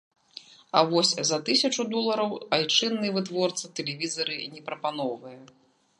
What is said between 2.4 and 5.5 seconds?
айчынны вытворца тэлевізары не прапаноўвае.